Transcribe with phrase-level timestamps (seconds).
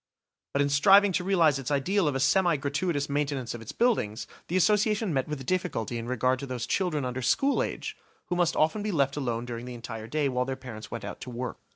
[0.53, 4.25] But in striving to realise its ideal of a semi gratuitous maintenance of its buildings,
[4.47, 8.35] the Association met with a difficulty in regard to those children under school age, who
[8.35, 11.29] must often be left alone during the entire day while their parents went out to
[11.29, 11.59] work.